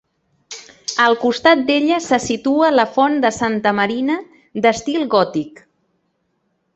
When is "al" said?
1.07-1.17